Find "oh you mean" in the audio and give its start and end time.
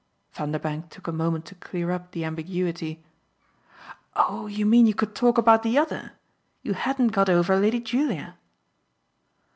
4.15-4.87